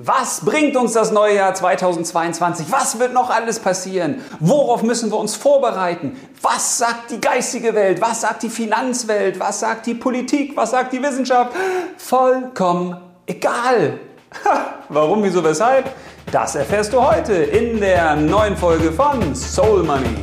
[0.00, 2.70] Was bringt uns das neue Jahr 2022?
[2.70, 4.22] Was wird noch alles passieren?
[4.38, 6.16] Worauf müssen wir uns vorbereiten?
[6.40, 8.00] Was sagt die geistige Welt?
[8.00, 9.40] Was sagt die Finanzwelt?
[9.40, 10.56] Was sagt die Politik?
[10.56, 11.50] Was sagt die Wissenschaft?
[11.96, 13.98] Vollkommen egal.
[14.88, 15.90] Warum, wieso, weshalb?
[16.30, 20.14] Das erfährst du heute in der neuen Folge von Soul Money.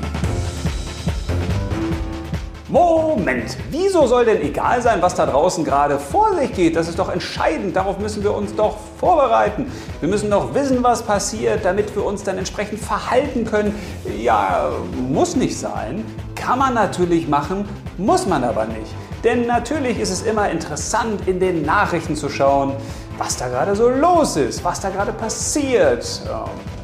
[2.76, 6.76] Moment, wieso soll denn egal sein, was da draußen gerade vor sich geht?
[6.76, 9.72] Das ist doch entscheidend, darauf müssen wir uns doch vorbereiten.
[10.02, 13.74] Wir müssen doch wissen, was passiert, damit wir uns dann entsprechend verhalten können.
[14.22, 14.72] Ja,
[15.08, 16.04] muss nicht sein,
[16.36, 17.66] kann man natürlich machen,
[17.98, 18.94] muss man aber nicht.
[19.24, 22.74] Denn natürlich ist es immer interessant, in den Nachrichten zu schauen,
[23.18, 26.24] was da gerade so los ist, was da gerade passiert.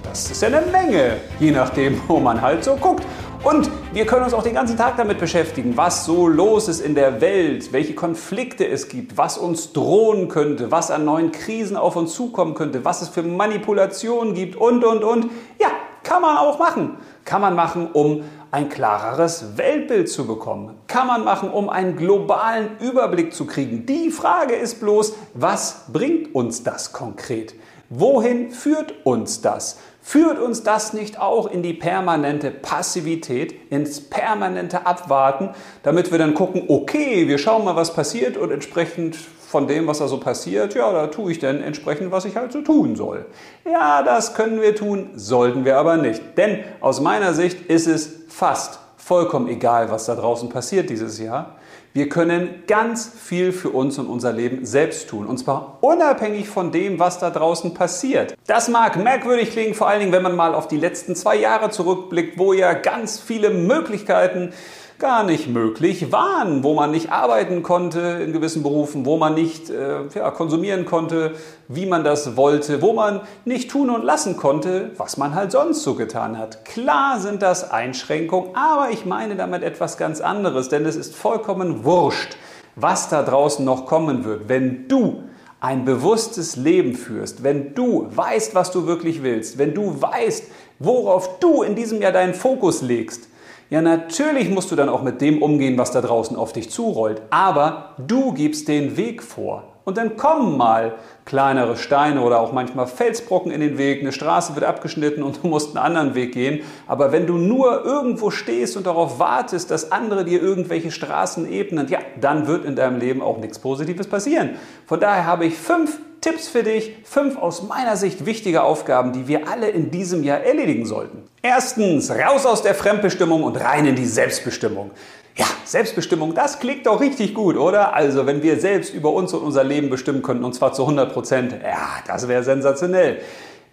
[0.03, 3.03] Das ist ja eine Menge, je nachdem, wo man halt so guckt.
[3.43, 6.93] Und wir können uns auch den ganzen Tag damit beschäftigen, was so los ist in
[6.93, 11.95] der Welt, welche Konflikte es gibt, was uns drohen könnte, was an neuen Krisen auf
[11.95, 15.31] uns zukommen könnte, was es für Manipulationen gibt und, und, und.
[15.59, 15.69] Ja,
[16.03, 16.97] kann man auch machen.
[17.25, 20.75] Kann man machen, um ein klareres Weltbild zu bekommen.
[20.87, 23.87] Kann man machen, um einen globalen Überblick zu kriegen.
[23.87, 27.55] Die Frage ist bloß, was bringt uns das konkret?
[27.93, 29.77] Wohin führt uns das?
[30.01, 35.49] Führt uns das nicht auch in die permanente Passivität, ins permanente Abwarten,
[35.83, 39.99] damit wir dann gucken, okay, wir schauen mal, was passiert und entsprechend von dem, was
[39.99, 43.25] da so passiert, ja, da tue ich dann entsprechend, was ich halt so tun soll.
[43.69, 46.37] Ja, das können wir tun, sollten wir aber nicht.
[46.37, 51.57] Denn aus meiner Sicht ist es fast vollkommen egal, was da draußen passiert dieses Jahr.
[51.93, 55.27] Wir können ganz viel für uns und unser Leben selbst tun.
[55.27, 58.37] Und zwar unabhängig von dem, was da draußen passiert.
[58.47, 61.69] Das mag merkwürdig klingen, vor allen Dingen, wenn man mal auf die letzten zwei Jahre
[61.69, 64.53] zurückblickt, wo ja ganz viele Möglichkeiten
[65.01, 69.71] gar nicht möglich waren, wo man nicht arbeiten konnte in gewissen Berufen, wo man nicht
[69.71, 71.33] äh, ja, konsumieren konnte,
[71.67, 75.81] wie man das wollte, wo man nicht tun und lassen konnte, was man halt sonst
[75.81, 76.63] so getan hat.
[76.65, 81.83] Klar sind das Einschränkungen, aber ich meine damit etwas ganz anderes, denn es ist vollkommen
[81.83, 82.37] wurscht,
[82.75, 85.23] was da draußen noch kommen wird, wenn du
[85.59, 90.45] ein bewusstes Leben führst, wenn du weißt, was du wirklich willst, wenn du weißt,
[90.77, 93.30] worauf du in diesem Jahr deinen Fokus legst,
[93.71, 97.21] ja, natürlich musst du dann auch mit dem umgehen, was da draußen auf dich zurollt.
[97.29, 99.63] Aber du gibst den Weg vor.
[99.85, 104.55] Und dann kommen mal kleinere Steine oder auch manchmal Felsbrocken in den Weg, eine Straße
[104.55, 106.63] wird abgeschnitten und du musst einen anderen Weg gehen.
[106.85, 111.87] Aber wenn du nur irgendwo stehst und darauf wartest, dass andere dir irgendwelche Straßen ebnen,
[111.87, 114.51] ja, dann wird in deinem Leben auch nichts Positives passieren.
[114.85, 119.27] Von daher habe ich fünf Tipps für dich, fünf aus meiner Sicht wichtige Aufgaben, die
[119.27, 121.23] wir alle in diesem Jahr erledigen sollten.
[121.41, 124.91] Erstens, raus aus der Fremdbestimmung und rein in die Selbstbestimmung.
[125.35, 127.95] Ja, Selbstbestimmung, das klingt doch richtig gut, oder?
[127.95, 131.11] Also, wenn wir selbst über uns und unser Leben bestimmen könnten, und zwar zu 100
[131.11, 133.21] Prozent, ja, das wäre sensationell.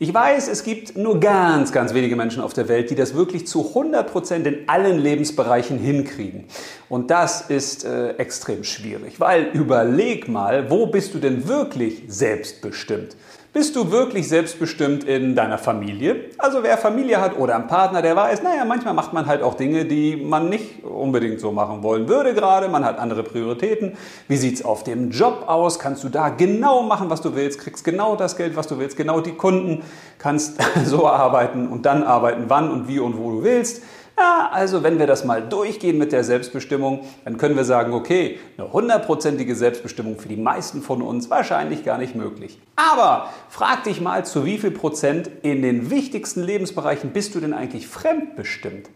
[0.00, 3.48] Ich weiß, es gibt nur ganz, ganz wenige Menschen auf der Welt, die das wirklich
[3.48, 6.44] zu 100 Prozent in allen Lebensbereichen hinkriegen.
[6.88, 13.16] Und das ist äh, extrem schwierig, weil überleg mal, wo bist du denn wirklich selbstbestimmt?
[13.54, 16.26] Bist du wirklich selbstbestimmt in deiner Familie?
[16.36, 19.54] Also wer Familie hat oder einen Partner, der weiß, naja, manchmal macht man halt auch
[19.54, 22.69] Dinge, die man nicht unbedingt so machen wollen würde gerade.
[22.69, 23.97] Man hat andere Prioritäten.
[24.28, 25.78] Wie sieht es auf dem Job aus?
[25.78, 27.58] Kannst du da genau machen, was du willst?
[27.58, 28.98] Kriegst genau das Geld, was du willst?
[28.98, 29.82] Genau die Kunden?
[30.19, 33.82] Kannst so arbeiten und dann arbeiten, wann und wie und wo du willst?
[34.18, 38.40] Ja, also wenn wir das mal durchgehen mit der Selbstbestimmung, dann können wir sagen, okay,
[38.56, 42.58] eine hundertprozentige Selbstbestimmung für die meisten von uns wahrscheinlich gar nicht möglich.
[42.74, 47.52] Aber frag dich mal, zu wie viel Prozent in den wichtigsten Lebensbereichen bist du denn
[47.52, 48.90] eigentlich fremdbestimmt?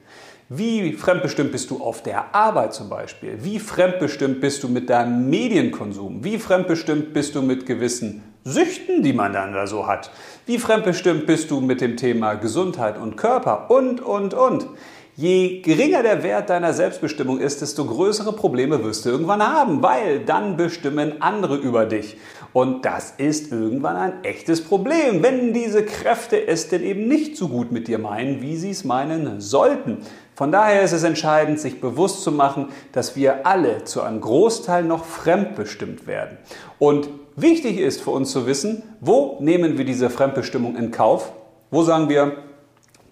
[0.48, 3.38] Wie fremdbestimmt bist du auf der Arbeit zum Beispiel?
[3.42, 6.24] Wie fremdbestimmt bist du mit deinem Medienkonsum?
[6.24, 10.10] Wie fremdbestimmt bist du mit gewissen Süchten, die man dann da so hat?
[10.46, 13.70] Wie fremdbestimmt bist du mit dem Thema Gesundheit und Körper?
[13.70, 14.66] Und, und, und.
[15.14, 20.20] Je geringer der Wert deiner Selbstbestimmung ist, desto größere Probleme wirst du irgendwann haben, weil
[20.20, 22.16] dann bestimmen andere über dich.
[22.54, 27.48] Und das ist irgendwann ein echtes Problem, wenn diese Kräfte es denn eben nicht so
[27.48, 29.98] gut mit dir meinen, wie sie es meinen sollten.
[30.34, 34.82] Von daher ist es entscheidend, sich bewusst zu machen, dass wir alle zu einem Großteil
[34.82, 36.38] noch fremdbestimmt werden.
[36.78, 41.32] Und wichtig ist für uns zu wissen, wo nehmen wir diese Fremdbestimmung in Kauf?
[41.70, 42.32] Wo sagen wir,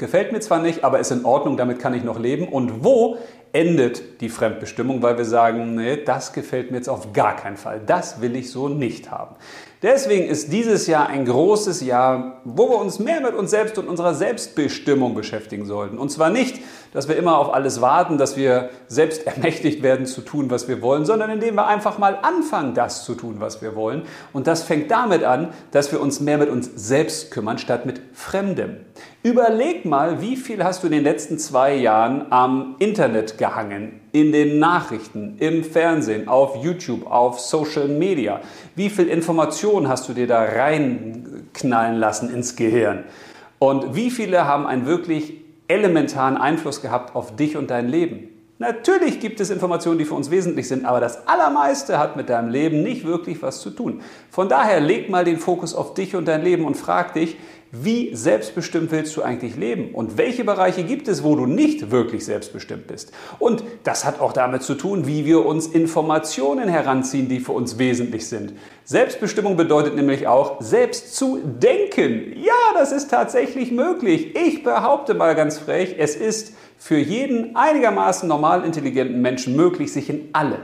[0.01, 2.49] gefällt mir zwar nicht, aber ist in Ordnung, damit kann ich noch leben.
[2.49, 3.19] Und wo
[3.53, 7.81] endet die Fremdbestimmung, weil wir sagen, nee, das gefällt mir jetzt auf gar keinen Fall.
[7.85, 9.37] Das will ich so nicht haben.
[9.83, 13.89] Deswegen ist dieses Jahr ein großes Jahr, wo wir uns mehr mit uns selbst und
[13.89, 15.97] unserer Selbstbestimmung beschäftigen sollten.
[15.97, 16.61] Und zwar nicht,
[16.93, 20.83] dass wir immer auf alles warten, dass wir selbst ermächtigt werden zu tun, was wir
[20.83, 24.03] wollen, sondern indem wir einfach mal anfangen, das zu tun, was wir wollen.
[24.35, 28.03] Und das fängt damit an, dass wir uns mehr mit uns selbst kümmern, statt mit
[28.13, 28.77] Fremdem.
[29.23, 34.33] Überleg mal, wie viel hast du in den letzten zwei Jahren am Internet gehangen, in
[34.33, 38.41] den Nachrichten, im Fernsehen, auf YouTube, auf Social Media.
[38.75, 43.05] Wie viel Informationen hast du dir da reinknallen lassen ins Gehirn?
[43.59, 45.35] Und wie viele haben einen wirklich
[45.69, 48.29] elementaren Einfluss gehabt auf dich und dein Leben?
[48.61, 52.51] Natürlich gibt es Informationen, die für uns wesentlich sind, aber das Allermeiste hat mit deinem
[52.51, 54.03] Leben nicht wirklich was zu tun.
[54.29, 57.39] Von daher leg mal den Fokus auf dich und dein Leben und frag dich,
[57.73, 59.95] wie selbstbestimmt willst du eigentlich leben?
[59.95, 63.13] Und welche Bereiche gibt es, wo du nicht wirklich selbstbestimmt bist?
[63.39, 67.79] Und das hat auch damit zu tun, wie wir uns Informationen heranziehen, die für uns
[67.79, 68.55] wesentlich sind.
[68.85, 72.33] Selbstbestimmung bedeutet nämlich auch, selbst zu denken.
[72.43, 74.35] Ja, das ist tatsächlich möglich.
[74.35, 80.11] Ich behaupte mal ganz frech, es ist für jeden einigermaßen normal intelligenten Menschen möglich, sich
[80.11, 80.59] in alle,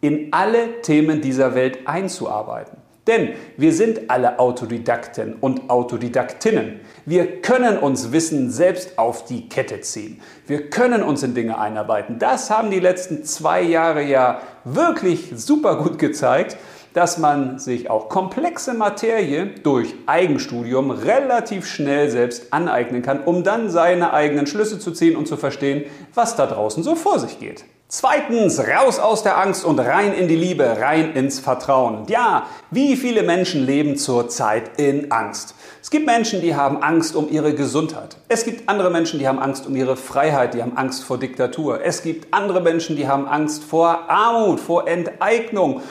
[0.00, 2.81] in alle Themen dieser Welt einzuarbeiten.
[3.06, 6.80] Denn wir sind alle Autodidakten und Autodidaktinnen.
[7.04, 10.20] Wir können uns Wissen selbst auf die Kette ziehen.
[10.46, 12.20] Wir können uns in Dinge einarbeiten.
[12.20, 16.56] Das haben die letzten zwei Jahre ja wirklich super gut gezeigt,
[16.94, 23.70] dass man sich auch komplexe Materie durch Eigenstudium relativ schnell selbst aneignen kann, um dann
[23.70, 25.84] seine eigenen Schlüsse zu ziehen und zu verstehen,
[26.14, 27.64] was da draußen so vor sich geht.
[27.94, 32.06] Zweitens, raus aus der Angst und rein in die Liebe, rein ins Vertrauen.
[32.08, 35.54] Ja, wie viele Menschen leben zurzeit in Angst?
[35.82, 38.16] Es gibt Menschen, die haben Angst um ihre Gesundheit.
[38.28, 41.84] Es gibt andere Menschen, die haben Angst um ihre Freiheit, die haben Angst vor Diktatur.
[41.84, 45.82] Es gibt andere Menschen, die haben Angst vor Armut, vor Enteignung.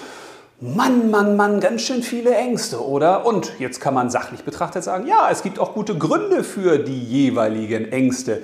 [0.60, 3.28] Mann, Mann, Mann, ganz schön viele Ängste, oder?
[3.28, 7.00] Und jetzt kann man sachlich betrachtet sagen, ja, es gibt auch gute Gründe für die
[7.00, 8.42] jeweiligen Ängste.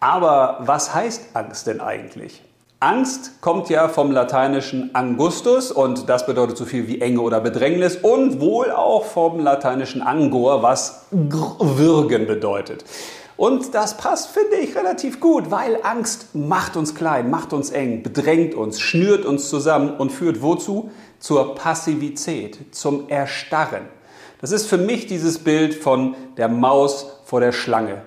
[0.00, 2.40] Aber was heißt Angst denn eigentlich?
[2.80, 7.96] Angst kommt ja vom lateinischen Angustus und das bedeutet so viel wie Enge oder Bedrängnis
[7.96, 12.84] und wohl auch vom lateinischen Angor, was würgen bedeutet.
[13.36, 18.02] Und das passt, finde ich, relativ gut, weil Angst macht uns klein, macht uns eng,
[18.02, 20.90] bedrängt uns, schnürt uns zusammen und führt wozu?
[21.18, 23.88] Zur Passivität, zum Erstarren.
[24.40, 28.02] Das ist für mich dieses Bild von der Maus vor der Schlange.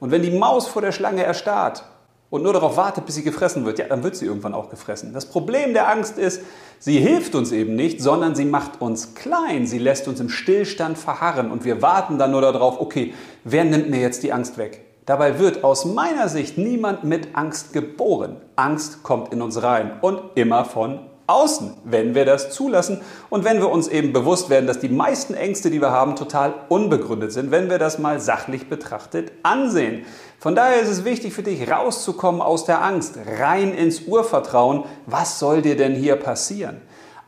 [0.00, 1.84] Und wenn die Maus vor der Schlange erstarrt,
[2.28, 5.12] und nur darauf wartet, bis sie gefressen wird, ja, dann wird sie irgendwann auch gefressen.
[5.12, 6.42] Das Problem der Angst ist,
[6.78, 9.66] sie hilft uns eben nicht, sondern sie macht uns klein.
[9.66, 13.14] Sie lässt uns im Stillstand verharren und wir warten dann nur darauf, okay,
[13.44, 14.82] wer nimmt mir jetzt die Angst weg?
[15.06, 18.38] Dabei wird aus meiner Sicht niemand mit Angst geboren.
[18.56, 20.98] Angst kommt in uns rein und immer von
[21.28, 23.00] außen, wenn wir das zulassen
[23.30, 26.54] und wenn wir uns eben bewusst werden, dass die meisten Ängste, die wir haben, total
[26.68, 30.04] unbegründet sind, wenn wir das mal sachlich betrachtet ansehen.
[30.38, 34.84] Von daher ist es wichtig für dich, rauszukommen aus der Angst, rein ins Urvertrauen.
[35.06, 36.82] Was soll dir denn hier passieren?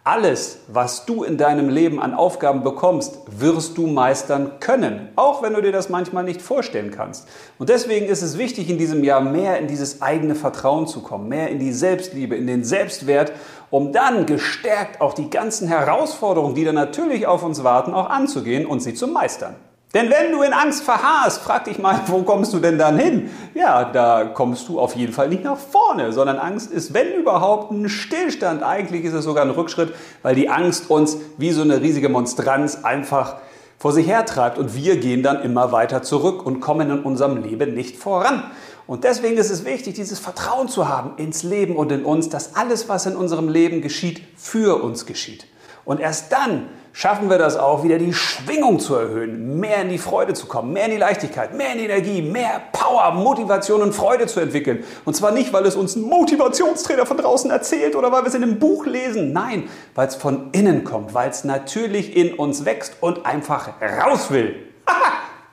[0.05, 5.53] Alles, was du in deinem Leben an Aufgaben bekommst, wirst du meistern können, auch wenn
[5.53, 7.29] du dir das manchmal nicht vorstellen kannst.
[7.59, 11.29] Und deswegen ist es wichtig, in diesem Jahr mehr in dieses eigene Vertrauen zu kommen,
[11.29, 13.33] mehr in die Selbstliebe, in den Selbstwert,
[13.69, 18.65] um dann gestärkt auch die ganzen Herausforderungen, die da natürlich auf uns warten, auch anzugehen
[18.65, 19.57] und sie zu meistern.
[19.95, 23.31] Denn wenn du in Angst verharrst, frag dich mal, wo kommst du denn dann hin?
[23.55, 27.73] Ja, da kommst du auf jeden Fall nicht nach vorne, sondern Angst ist, wenn überhaupt,
[27.73, 28.63] ein Stillstand.
[28.63, 32.85] Eigentlich ist es sogar ein Rückschritt, weil die Angst uns wie so eine riesige Monstranz
[32.85, 33.37] einfach
[33.79, 37.75] vor sich hertreibt und wir gehen dann immer weiter zurück und kommen in unserem Leben
[37.75, 38.43] nicht voran.
[38.87, 42.57] Und deswegen ist es wichtig, dieses Vertrauen zu haben ins Leben und in uns, dass
[42.57, 45.47] alles, was in unserem Leben geschieht, für uns geschieht.
[45.85, 49.99] Und erst dann schaffen wir das auch, wieder die Schwingung zu erhöhen, mehr in die
[49.99, 53.93] Freude zu kommen, mehr in die Leichtigkeit, mehr in die Energie, mehr Power, Motivation und
[53.95, 54.83] Freude zu entwickeln.
[55.05, 58.35] Und zwar nicht, weil es uns ein Motivationstrainer von draußen erzählt oder weil wir es
[58.35, 59.33] in einem Buch lesen.
[59.33, 63.75] Nein, weil es von innen kommt, weil es natürlich in uns wächst und einfach
[64.05, 64.57] raus will.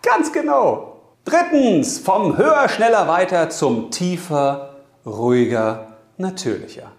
[0.02, 1.00] Ganz genau.
[1.26, 6.92] Drittens, vom höher, schneller, weiter zum tiefer, ruhiger, natürlicher.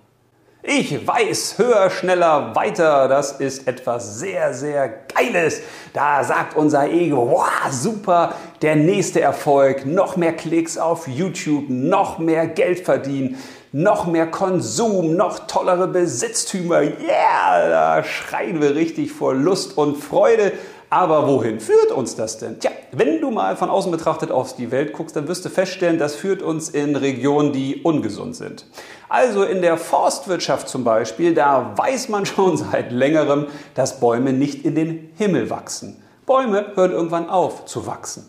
[0.69, 5.61] Ich weiß, höher, schneller, weiter, das ist etwas sehr, sehr Geiles.
[5.93, 12.19] Da sagt unser Ego, wow, super, der nächste Erfolg, noch mehr Klicks auf YouTube, noch
[12.19, 13.39] mehr Geld verdienen,
[13.71, 16.81] noch mehr Konsum, noch tollere Besitztümer.
[16.81, 20.53] Yeah, da schreien wir richtig vor Lust und Freude.
[20.89, 22.61] Aber wohin führt uns das denn?
[22.61, 25.99] Tja, wenn du mal von außen betrachtet auf die Welt guckst, dann wirst du feststellen,
[25.99, 28.67] das führt uns in Regionen, die ungesund sind.
[29.09, 34.65] Also in der Forstwirtschaft zum Beispiel, da weiß man schon seit längerem, dass Bäume nicht
[34.65, 36.03] in den Himmel wachsen.
[36.25, 38.29] Bäume hören irgendwann auf zu wachsen.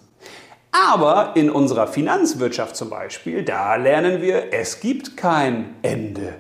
[0.72, 6.36] Aber in unserer Finanzwirtschaft zum Beispiel, da lernen wir, es gibt kein Ende.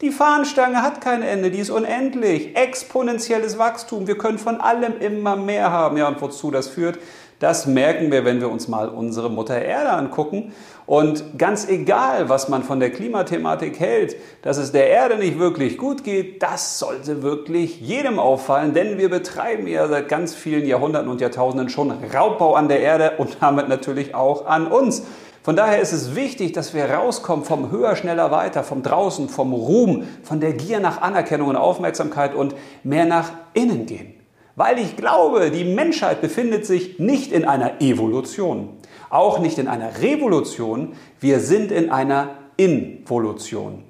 [0.00, 2.56] Die Fahnenstange hat kein Ende, die ist unendlich.
[2.56, 4.08] Exponentielles Wachstum.
[4.08, 5.96] Wir können von allem immer mehr haben.
[5.96, 6.98] Ja, und wozu das führt,
[7.38, 10.52] das merken wir, wenn wir uns mal unsere Mutter Erde angucken.
[10.86, 15.78] Und ganz egal, was man von der Klimathematik hält, dass es der Erde nicht wirklich
[15.78, 21.08] gut geht, das sollte wirklich jedem auffallen, denn wir betreiben ja seit ganz vielen Jahrhunderten
[21.08, 25.04] und Jahrtausenden schon Raubbau an der Erde und damit natürlich auch an uns.
[25.44, 29.52] Von daher ist es wichtig, dass wir rauskommen vom höher, schneller, weiter, vom draußen, vom
[29.52, 34.14] Ruhm, von der Gier nach Anerkennung und Aufmerksamkeit und mehr nach innen gehen.
[34.56, 38.70] Weil ich glaube, die Menschheit befindet sich nicht in einer Evolution,
[39.10, 43.84] auch nicht in einer Revolution, wir sind in einer Involution.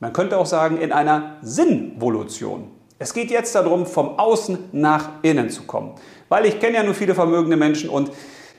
[0.00, 2.72] Man könnte auch sagen, in einer Sinnvolution.
[2.98, 5.92] Es geht jetzt darum, vom Außen nach innen zu kommen.
[6.28, 8.10] Weil ich kenne ja nur viele vermögende Menschen und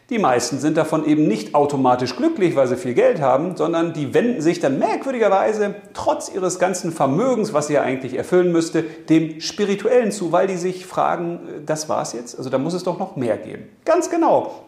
[0.09, 4.13] die meisten sind davon eben nicht automatisch glücklich, weil sie viel Geld haben, sondern die
[4.13, 9.41] wenden sich dann merkwürdigerweise, trotz ihres ganzen Vermögens, was sie ja eigentlich erfüllen müsste, dem
[9.41, 12.37] Spirituellen zu, weil die sich fragen, äh, das war's jetzt?
[12.37, 13.63] Also da muss es doch noch mehr geben.
[13.83, 14.63] Ganz genau.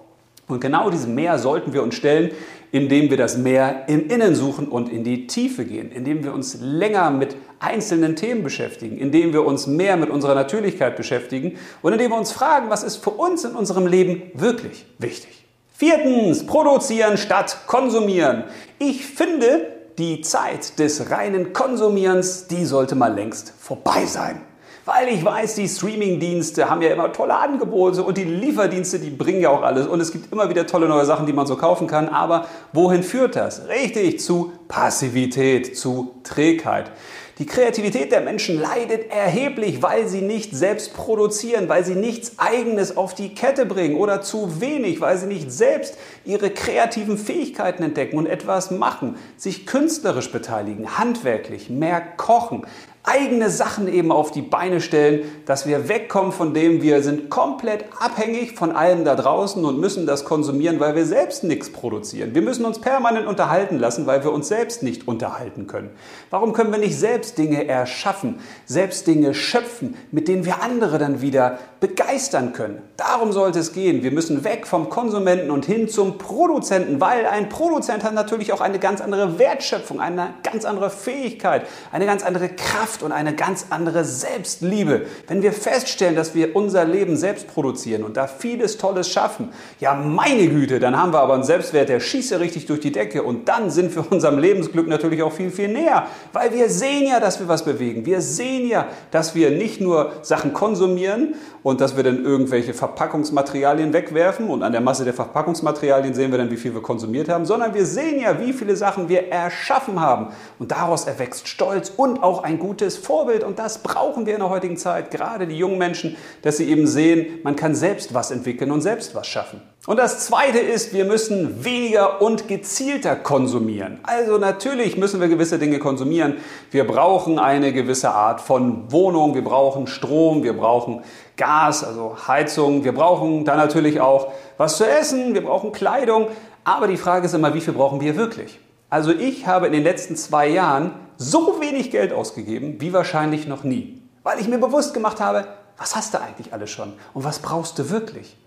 [0.49, 2.31] Und genau diesem Meer sollten wir uns stellen,
[2.71, 6.57] indem wir das Meer im Innen suchen und in die Tiefe gehen, indem wir uns
[6.59, 12.11] länger mit einzelnen Themen beschäftigen, indem wir uns mehr mit unserer Natürlichkeit beschäftigen und indem
[12.11, 15.45] wir uns fragen, was ist für uns in unserem Leben wirklich wichtig.
[15.73, 18.43] Viertens, produzieren statt konsumieren.
[18.79, 24.41] Ich finde, die Zeit des reinen Konsumierens, die sollte mal längst vorbei sein.
[24.85, 29.39] Weil ich weiß, die Streaming-Dienste haben ja immer tolle Angebote und die Lieferdienste, die bringen
[29.39, 29.85] ja auch alles.
[29.85, 32.09] Und es gibt immer wieder tolle neue Sachen, die man so kaufen kann.
[32.09, 33.67] Aber wohin führt das?
[33.67, 36.91] Richtig, zu Passivität, zu Trägheit.
[37.39, 42.97] Die Kreativität der Menschen leidet erheblich, weil sie nicht selbst produzieren, weil sie nichts Eigenes
[42.97, 48.17] auf die Kette bringen oder zu wenig, weil sie nicht selbst ihre kreativen Fähigkeiten entdecken
[48.17, 52.65] und etwas machen, sich künstlerisch beteiligen, handwerklich, mehr kochen,
[53.03, 57.85] eigene Sachen eben auf die Beine stellen, dass wir wegkommen von dem, wir sind komplett
[57.99, 62.35] abhängig von allem da draußen und müssen das konsumieren, weil wir selbst nichts produzieren.
[62.35, 65.89] Wir müssen uns permanent unterhalten lassen, weil wir uns selbst nicht unterhalten können.
[66.29, 71.21] Warum können wir nicht selbst Dinge erschaffen, selbst Dinge schöpfen, mit denen wir andere dann
[71.21, 72.81] wieder begeistern können?
[72.97, 74.03] Darum sollte es gehen.
[74.03, 78.61] Wir müssen weg vom Konsumenten und hin zum Produzenten, weil ein Produzent hat natürlich auch
[78.61, 83.35] eine ganz andere Wertschöpfung, eine ganz andere Fähigkeit, eine ganz andere Kraft Kraft und eine
[83.35, 85.05] ganz andere Selbstliebe.
[85.27, 89.93] Wenn wir feststellen, dass wir unser Leben selbst produzieren und da vieles Tolles schaffen, ja
[89.93, 93.23] meine Güte, dann haben wir aber einen Selbstwert, der schießt ja richtig durch die Decke.
[93.23, 97.19] Und dann sind wir unserem Lebensglück natürlich auch viel, viel näher, weil wir sehen ja,
[97.19, 98.05] dass wir was bewegen.
[98.05, 103.93] Wir sehen ja, dass wir nicht nur Sachen konsumieren und dass wir dann irgendwelche Verpackungsmaterialien
[103.93, 104.49] wegwerfen.
[104.49, 107.73] Und an der Masse der Verpackungsmaterialien sehen wir dann, wie viel wir konsumiert haben, sondern
[107.73, 110.27] wir sehen ja, wie viele Sachen wir erschaffen haben.
[110.57, 114.39] Und daraus erwächst Stolz und auch ein gutes gutes Vorbild und das brauchen wir in
[114.39, 118.31] der heutigen Zeit, gerade die jungen Menschen, dass sie eben sehen, man kann selbst was
[118.31, 119.59] entwickeln und selbst was schaffen.
[119.85, 123.99] Und das Zweite ist, wir müssen weniger und gezielter konsumieren.
[124.03, 126.37] Also natürlich müssen wir gewisse Dinge konsumieren.
[126.71, 131.01] Wir brauchen eine gewisse Art von Wohnung, wir brauchen Strom, wir brauchen
[131.35, 136.27] Gas, also Heizung, wir brauchen dann natürlich auch was zu essen, wir brauchen Kleidung.
[136.63, 138.57] Aber die Frage ist immer, wie viel brauchen wir wirklich?
[138.89, 143.63] Also ich habe in den letzten zwei Jahren so wenig Geld ausgegeben wie wahrscheinlich noch
[143.63, 145.47] nie, weil ich mir bewusst gemacht habe,
[145.77, 148.37] was hast du eigentlich alles schon und was brauchst du wirklich?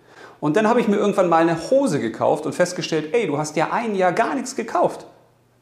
[0.41, 3.57] Und dann habe ich mir irgendwann mal eine Hose gekauft und festgestellt, ey, du hast
[3.57, 5.07] ja ein Jahr gar nichts gekauft.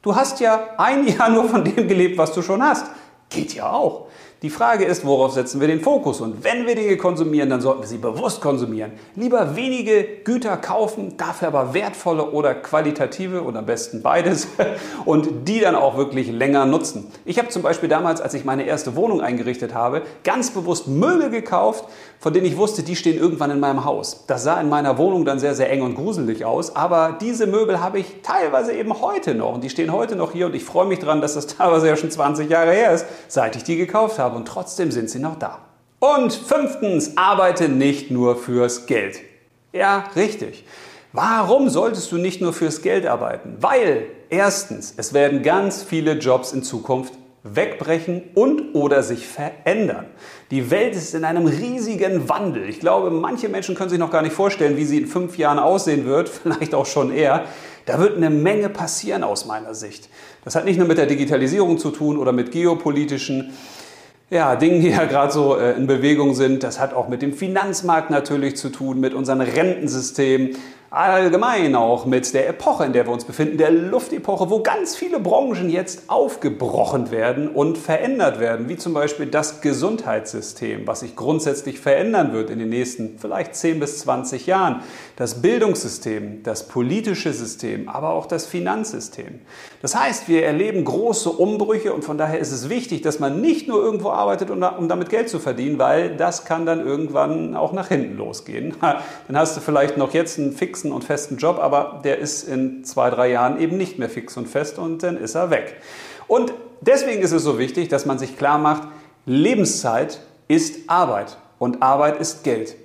[0.03, 2.87] Du hast ja ein Jahr nur von dem gelebt, was du schon hast.
[3.31, 4.09] Geht ja auch.
[4.43, 6.23] Die Frage ist, worauf setzen wir den Fokus?
[6.23, 8.93] Und wenn wir Dinge konsumieren, dann sollten wir sie bewusst konsumieren.
[9.15, 14.49] Lieber wenige Güter kaufen, dafür aber wertvolle oder qualitative und am besten beides
[15.05, 17.13] und die dann auch wirklich länger nutzen.
[17.27, 21.29] Ich habe zum Beispiel damals, als ich meine erste Wohnung eingerichtet habe, ganz bewusst Möbel
[21.29, 21.85] gekauft,
[22.19, 24.25] von denen ich wusste, die stehen irgendwann in meinem Haus.
[24.27, 27.81] Das sah in meiner Wohnung dann sehr, sehr eng und gruselig aus, aber diese Möbel
[27.81, 30.87] habe ich teilweise eben heute noch und die stehen heute noch hier und ich freue
[30.87, 34.19] mich daran, dass das teilweise ja schon 20 Jahre her ist, seit ich die gekauft
[34.19, 35.59] habe und trotzdem sind sie noch da.
[35.99, 39.21] Und fünftens, arbeite nicht nur fürs Geld.
[39.73, 40.65] Ja, richtig.
[41.13, 43.57] Warum solltest du nicht nur fürs Geld arbeiten?
[43.61, 50.07] Weil erstens, es werden ganz viele Jobs in Zukunft wegbrechen und oder sich verändern.
[50.51, 52.69] Die Welt ist in einem riesigen Wandel.
[52.69, 55.59] Ich glaube, manche Menschen können sich noch gar nicht vorstellen, wie sie in fünf Jahren
[55.59, 57.45] aussehen wird, vielleicht auch schon eher.
[57.87, 60.09] Da wird eine Menge passieren aus meiner Sicht.
[60.45, 63.53] Das hat nicht nur mit der Digitalisierung zu tun oder mit geopolitischen
[64.29, 66.63] ja, Dingen, die ja gerade so äh, in Bewegung sind.
[66.63, 70.57] Das hat auch mit dem Finanzmarkt natürlich zu tun, mit unserem Rentensystem,
[70.91, 75.21] allgemein auch mit der Epoche, in der wir uns befinden, der Luftepoche, wo ganz viele
[75.21, 81.79] Branchen jetzt aufgebrochen werden und verändert werden, wie zum Beispiel das Gesundheitssystem, was sich grundsätzlich
[81.79, 84.83] verändern wird in den nächsten vielleicht 10 bis 20 Jahren,
[85.15, 89.41] das Bildungssystem, das politische System, aber auch das Finanzsystem.
[89.83, 93.69] Das heißt, wir erleben große Umbrüche und von daher ist es wichtig, dass man nicht
[93.69, 97.89] nur irgendwo arbeitet, um damit Geld zu verdienen, weil das kann dann irgendwann auch nach
[97.89, 98.75] hinten losgehen.
[98.81, 102.45] Dann hast du vielleicht noch jetzt einen fixen fixen und festen Job, aber der ist
[102.45, 105.77] in zwei, drei Jahren eben nicht mehr fix und fest und dann ist er weg.
[106.27, 108.89] Und deswegen ist es so wichtig, dass man sich klar macht,
[109.27, 112.77] Lebenszeit ist Arbeit und Arbeit ist Geld.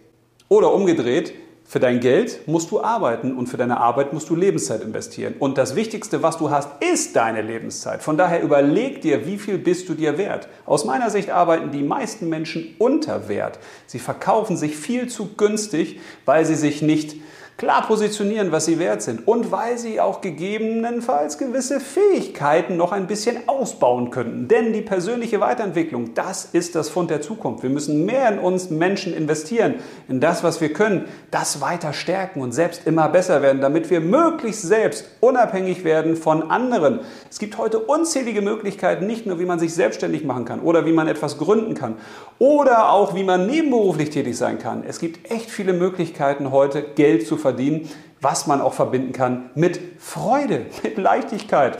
[0.49, 1.33] Oder umgedreht,
[1.67, 5.33] für dein Geld musst du arbeiten und für deine Arbeit musst du Lebenszeit investieren.
[5.39, 8.03] Und das Wichtigste, was du hast, ist deine Lebenszeit.
[8.03, 10.47] Von daher überleg dir, wie viel bist du dir wert.
[10.67, 13.57] Aus meiner Sicht arbeiten die meisten Menschen unter Wert.
[13.87, 17.15] Sie verkaufen sich viel zu günstig, weil sie sich nicht
[17.57, 23.07] klar positionieren, was sie wert sind und weil sie auch gegebenenfalls gewisse Fähigkeiten noch ein
[23.07, 24.49] bisschen ausbauen könnten.
[24.49, 27.63] Denn die persönliche Weiterentwicklung, das ist das Fund der Zukunft.
[27.63, 29.75] Wir müssen mehr in uns Menschen investieren,
[30.09, 34.01] in das, was wir können, das weiter stärken und selbst immer besser werden, damit wir
[34.01, 36.99] möglichst selbst unabhängig werden von anderen.
[37.29, 40.91] Es gibt heute unzählige Möglichkeiten, nicht nur wie man sich selbstständig machen kann oder wie
[40.91, 41.95] man etwas gründen kann
[42.37, 44.83] oder auch wie man nebenberuflich tätig sein kann.
[44.85, 47.87] Es gibt echt viele Möglichkeiten heute, Geld zu verdienen,
[48.21, 51.77] was man auch verbinden kann mit Freude, mit Leichtigkeit,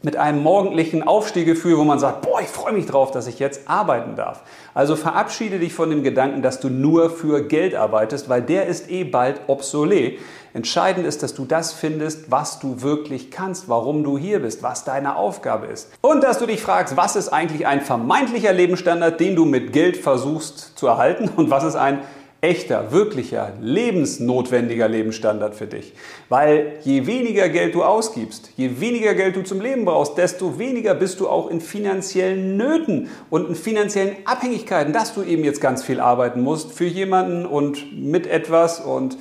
[0.00, 3.68] mit einem morgendlichen Aufstehgefühl, wo man sagt, boah, ich freue mich drauf, dass ich jetzt
[3.68, 4.42] arbeiten darf.
[4.72, 8.90] Also verabschiede dich von dem Gedanken, dass du nur für Geld arbeitest, weil der ist
[8.90, 10.20] eh bald obsolet.
[10.54, 14.84] Entscheidend ist, dass du das findest, was du wirklich kannst, warum du hier bist, was
[14.84, 15.90] deine Aufgabe ist.
[16.00, 19.98] Und dass du dich fragst, was ist eigentlich ein vermeintlicher Lebensstandard, den du mit Geld
[19.98, 22.00] versuchst zu erhalten und was ist ein
[22.40, 25.92] echter, wirklicher, lebensnotwendiger Lebensstandard für dich.
[26.28, 30.94] Weil je weniger Geld du ausgibst, je weniger Geld du zum Leben brauchst, desto weniger
[30.94, 35.82] bist du auch in finanziellen Nöten und in finanziellen Abhängigkeiten, dass du eben jetzt ganz
[35.82, 39.18] viel arbeiten musst für jemanden und mit etwas und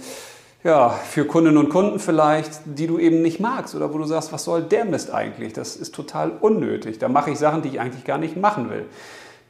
[0.63, 4.33] ja, für Kundinnen und Kunden vielleicht, die du eben nicht magst oder wo du sagst,
[4.33, 5.53] was soll der Mist eigentlich?
[5.53, 6.99] Das ist total unnötig.
[6.99, 8.85] Da mache ich Sachen, die ich eigentlich gar nicht machen will.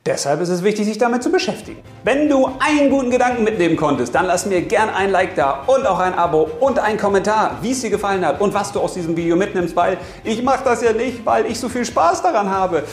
[0.08, 1.80] Deshalb ist es wichtig, sich damit zu beschäftigen.
[2.06, 5.86] Wenn du einen guten Gedanken mitnehmen konntest, dann lass mir gern ein Like da und
[5.86, 8.94] auch ein Abo und einen Kommentar, wie es dir gefallen hat und was du aus
[8.94, 12.50] diesem Video mitnimmst, weil ich mache das ja nicht, weil ich so viel Spaß daran
[12.50, 12.84] habe.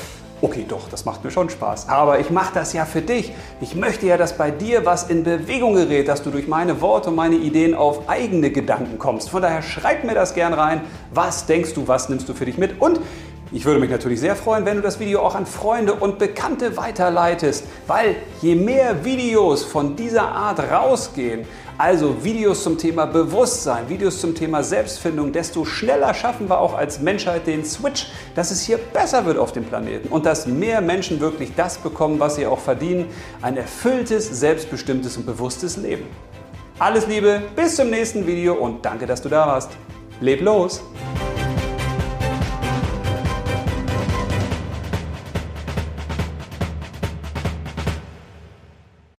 [0.42, 1.88] Okay, doch, das macht mir schon Spaß.
[1.88, 3.32] Aber ich mache das ja für dich.
[3.60, 7.10] Ich möchte ja, dass bei dir was in Bewegung gerät, dass du durch meine Worte
[7.10, 9.30] und meine Ideen auf eigene Gedanken kommst.
[9.30, 10.80] Von daher schreib mir das gern rein.
[11.12, 12.80] Was denkst du, was nimmst du für dich mit?
[12.80, 12.98] Und
[13.52, 16.76] ich würde mich natürlich sehr freuen, wenn du das Video auch an Freunde und Bekannte
[16.76, 24.20] weiterleitest, weil je mehr Videos von dieser Art rausgehen, also Videos zum Thema Bewusstsein, Videos
[24.20, 28.78] zum Thema Selbstfindung, desto schneller schaffen wir auch als Menschheit den Switch, dass es hier
[28.78, 32.60] besser wird auf dem Planeten und dass mehr Menschen wirklich das bekommen, was sie auch
[32.60, 33.06] verdienen,
[33.42, 36.06] ein erfülltes, selbstbestimmtes und bewusstes Leben.
[36.78, 39.70] Alles Liebe, bis zum nächsten Video und danke, dass du da warst.
[40.20, 40.80] Leb los!